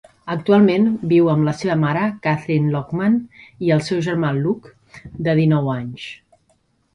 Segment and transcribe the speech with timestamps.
[0.33, 3.19] Actualment viu amb la seva mare, Kathryn Loughnan,
[3.67, 4.73] i el seu germà Luke,
[5.29, 6.09] de dinou anys.